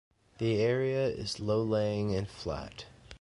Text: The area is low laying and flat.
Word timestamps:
The 0.39 0.55
area 0.59 1.05
is 1.05 1.39
low 1.39 1.61
laying 1.61 2.15
and 2.15 2.27
flat. 2.27 2.85